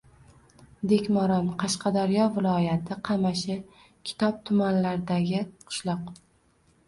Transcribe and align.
Dekmoron- 0.91 1.49
Qashqadaryo 1.63 2.23
viloyati 2.37 2.97
Qamashi, 3.09 3.57
Kitob 4.11 4.39
tumanlaridagi 4.51 5.45
qishloq. 5.69 6.11